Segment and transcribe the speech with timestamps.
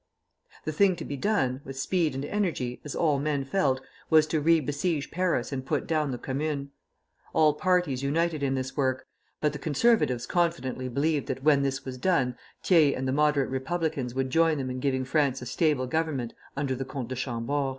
[0.65, 4.41] The thing to be done, with speed and energy, as all men felt, was to
[4.41, 6.71] re besiege Paris and put down the Commune.
[7.33, 9.05] All parties united in this work;
[9.41, 14.15] but the conservatives confidently believed that when this was done, Thiers and the moderate Republicans
[14.15, 17.69] would join them in giving France a stable government under the Comte de Chambord.